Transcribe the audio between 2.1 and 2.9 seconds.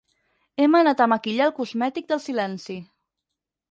del silenci.